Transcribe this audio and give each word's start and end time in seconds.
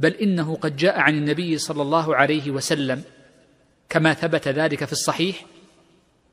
بل 0.00 0.12
إنه 0.12 0.56
قد 0.56 0.76
جاء 0.76 0.98
عن 0.98 1.14
النبي 1.14 1.58
صلى 1.58 1.82
الله 1.82 2.16
عليه 2.16 2.50
وسلم 2.50 3.02
كما 3.88 4.14
ثبت 4.14 4.48
ذلك 4.48 4.84
في 4.84 4.92
الصحيح 4.92 5.44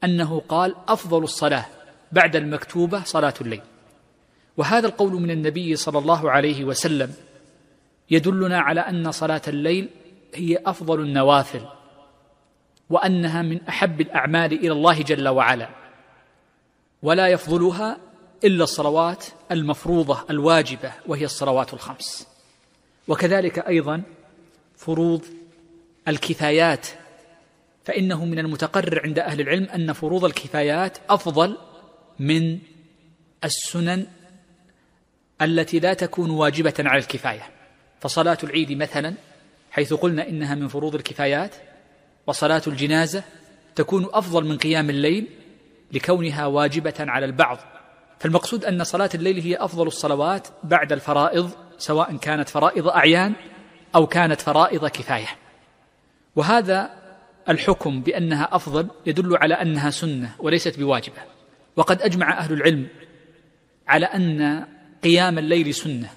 أنه 0.04 0.42
قال 0.50 0.76
أفضل 0.88 1.24
الصلاة 1.24 1.66
بعد 2.12 2.36
المكتوبة 2.36 3.04
صلاة 3.04 3.34
الليل. 3.42 3.62
وهذا 4.58 4.88
القول 4.88 5.12
من 5.14 5.32
النبي 5.32 5.76
صلى 5.76 6.00
الله 6.00 6.32
عليه 6.32 6.64
وسلم 6.66 7.14
يدلنا 8.12 8.60
على 8.60 8.82
أن 8.82 9.12
صلاة 9.12 9.42
الليل 9.48 9.90
هي 10.36 10.58
أفضل 10.66 11.00
النوافل 11.00 11.62
وأنها 12.90 13.42
من 13.42 13.62
أحب 13.62 14.02
الأعمال 14.02 14.54
إلى 14.54 14.72
الله 14.72 15.02
جل 15.02 15.28
وعلا 15.28 15.70
ولا 17.02 17.28
يفضلها 17.28 17.98
إلا 18.44 18.64
الصلوات 18.64 19.26
المفروضة 19.52 20.26
الواجبة 20.30 20.92
وهي 21.08 21.26
الصلوات 21.26 21.74
الخمس. 21.74 22.31
وكذلك 23.08 23.60
أيضا 23.60 24.02
فروض 24.76 25.26
الكفايات 26.08 26.88
فإنه 27.86 28.26
من 28.26 28.40
المتقرر 28.40 29.02
عند 29.04 29.20
أهل 29.20 29.42
العلم 29.42 29.64
أن 29.64 29.94
فروض 29.94 30.26
الكفايات 30.26 30.98
أفضل 31.10 31.58
من 32.20 32.60
السنن 33.44 34.08
التي 35.42 35.80
لا 35.80 35.94
تكون 35.94 36.30
واجبة 36.30 36.74
على 36.80 37.00
الكفاية. 37.00 37.44
فصلاة 38.00 38.38
العيد 38.44 38.72
مثلا 38.72 39.14
حيث 39.72 39.94
قلنا 39.94 40.30
إنها 40.30 40.56
من 40.56 40.68
فروض 40.68 40.96
الكفايات 40.96 41.56
وصلاة 42.28 42.62
الجنازة 42.68 43.24
تكون 43.76 44.08
أفضل 44.14 44.46
من 44.46 44.58
قيام 44.58 44.90
الليل 44.90 45.28
لكونها 45.92 46.46
واجبة 46.46 46.94
على 47.00 47.26
البعض. 47.26 47.58
فالمقصود 48.20 48.66
أن 48.66 48.84
صلاة 48.84 49.10
الليل 49.16 49.40
هي 49.40 49.56
أفضل 49.56 49.88
الصلوات 49.88 50.48
بعد 50.64 50.92
الفرائض 50.92 51.52
سواء 51.82 52.18
كانت 52.18 52.50
فرائض 52.50 52.88
أعيان 52.88 53.34
أو 53.96 54.08
كانت 54.08 54.42
فرائض 54.42 54.88
كفاية. 54.88 55.28
وهذا 56.36 56.90
الحكم 57.50 58.02
بأنها 58.02 58.56
أفضل 58.56 58.88
يدل 59.06 59.38
على 59.38 59.54
أنها 59.54 59.90
سنة 59.90 60.36
وليست 60.40 60.80
بواجبة. 60.80 61.22
وقد 61.76 62.02
أجمع 62.02 62.38
أهل 62.38 62.54
العلم 62.54 62.88
على 63.88 64.06
أن 64.06 64.66
قيام 65.04 65.38
الليل 65.38 65.74
سنة 65.74 66.10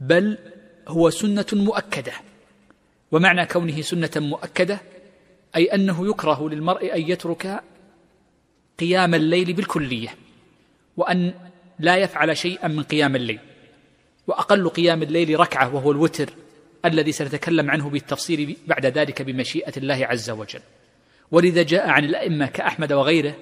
بل 0.00 0.38
هو 0.88 1.10
سنة 1.10 1.46
مؤكدة. 1.52 2.12
ومعنى 3.12 3.46
كونه 3.46 3.80
سنة 3.80 4.10
مؤكدة 4.16 4.78
أي 5.56 5.74
أنه 5.74 6.08
يكره 6.08 6.48
للمرء 6.48 6.94
أن 6.94 7.10
يترك 7.10 7.62
قيام 8.78 9.14
الليل 9.14 9.52
بالكلية 9.52 10.14
وأن 10.96 11.34
لا 11.78 11.96
يفعل 11.96 12.36
شيئا 12.36 12.68
من 12.68 12.82
قيام 12.82 13.16
الليل. 13.16 13.40
وأقل 14.26 14.68
قيام 14.68 15.02
الليل 15.02 15.40
ركعة 15.40 15.74
وهو 15.74 15.92
الوتر 15.92 16.30
الذي 16.84 17.12
سنتكلم 17.12 17.70
عنه 17.70 17.90
بالتفصيل 17.90 18.56
بعد 18.66 18.86
ذلك 18.86 19.22
بمشيئة 19.22 19.72
الله 19.76 20.06
عز 20.06 20.30
وجل. 20.30 20.60
ولذا 21.30 21.62
جاء 21.62 21.88
عن 21.88 22.04
الأئمة 22.04 22.46
كأحمد 22.46 22.92
وغيره 22.92 23.36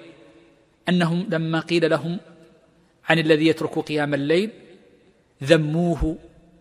أنهم 0.89 1.27
لما 1.29 1.59
قيل 1.59 1.89
لهم 1.89 2.19
عن 3.09 3.19
الذي 3.19 3.47
يترك 3.47 3.79
قيام 3.79 4.13
الليل 4.13 4.49
ذموه 5.43 6.17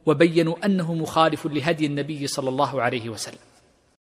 وبينوا 0.07 0.67
أنه 0.67 0.95
مخالف 0.95 1.47
لهدي 1.47 1.87
النبي 1.87 2.27
صلى 2.27 2.49
الله 2.49 2.83
عليه 2.83 3.09
وسلم. 3.09 3.39